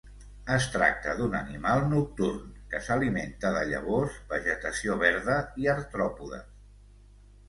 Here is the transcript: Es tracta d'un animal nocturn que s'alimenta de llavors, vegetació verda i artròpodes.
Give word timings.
Es 0.53 0.63
tracta 0.75 1.11
d'un 1.17 1.33
animal 1.39 1.83
nocturn 1.91 2.47
que 2.71 2.79
s'alimenta 2.87 3.51
de 3.57 3.61
llavors, 3.73 4.15
vegetació 4.31 4.97
verda 5.05 5.37
i 5.65 5.69
artròpodes. 5.75 6.49